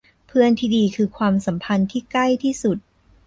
[0.27, 2.77] เพื่อนที่ดีคือความสัมพันธ์ที่ใกล้ที่สุด